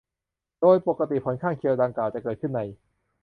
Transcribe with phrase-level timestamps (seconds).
[0.61, 2.61] โดยปกติผลข้างเคียงดังกล่าวจะเกิดขึ้นใน